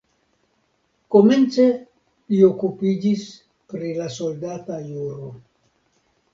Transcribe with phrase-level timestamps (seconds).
[1.15, 1.65] Komence
[2.33, 3.29] li okupiĝis
[3.75, 5.33] pri la soldata juro.